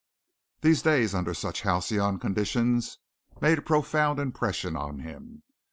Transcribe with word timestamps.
These 0.61 0.81
days, 0.81 1.13
under 1.13 1.35
such 1.35 1.61
halcyon 1.61 2.17
conditions, 2.17 2.97
made 3.39 3.59
a 3.59 3.61
profound 3.61 4.17
impression 4.19 4.75
on 4.75 5.01
him. 5.01 5.43